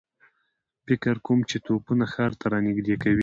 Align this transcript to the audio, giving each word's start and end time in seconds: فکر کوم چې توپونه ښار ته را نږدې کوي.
فکر 0.85 1.15
کوم 1.25 1.39
چې 1.49 1.57
توپونه 1.65 2.05
ښار 2.13 2.31
ته 2.39 2.45
را 2.51 2.59
نږدې 2.67 2.95
کوي. 3.03 3.19